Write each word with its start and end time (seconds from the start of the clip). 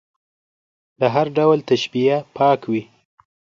له 0.99 1.07
هر 1.15 1.27
ډول 1.37 1.59
تشبیه 1.69 2.17
پاک 2.37 2.59
وي. 2.71 2.83